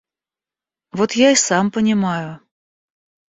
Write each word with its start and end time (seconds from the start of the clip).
Вот 0.93 1.11
я 1.19 1.29
и 1.33 1.35
сам 1.41 1.69
понимаю. 1.69 2.33